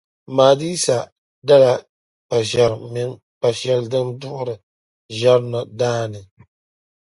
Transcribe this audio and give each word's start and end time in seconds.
Mma 0.29 0.43
Adisa 0.53 0.97
dala 1.47 1.71
kpaʒεrim 2.29 2.73
mini 2.93 3.13
kpa’ 3.39 3.49
shɛli 3.59 3.87
din 3.91 4.07
duɣiri 4.21 4.55
ʒεri 5.17 5.45
na 5.51 5.59
daani. 5.79 6.21